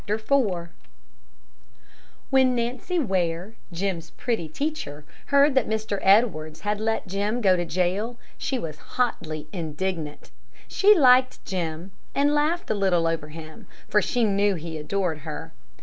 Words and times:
]IV 0.07 0.29
When 2.31 2.55
Nancy 2.55 2.97
Ware, 2.97 3.53
Jim's 3.71 4.09
pretty 4.09 4.47
teacher, 4.49 5.05
heard 5.27 5.53
that 5.53 5.69
Mr. 5.69 5.99
Edwards 6.01 6.61
had 6.61 6.79
let 6.81 7.05
Jim 7.05 7.39
go 7.39 7.55
to 7.55 7.65
jail, 7.65 8.17
she 8.35 8.57
was 8.57 8.79
hotly 8.97 9.45
indignant. 9.53 10.31
She 10.67 10.95
liked 10.95 11.45
Jim, 11.45 11.91
and 12.15 12.33
laughed 12.33 12.71
a 12.71 12.73
little 12.73 13.05
over 13.05 13.27
him, 13.29 13.67
for 13.87 14.01
she 14.01 14.23
knew 14.23 14.55
he 14.55 14.75
adored 14.79 15.19
her. 15.19 15.53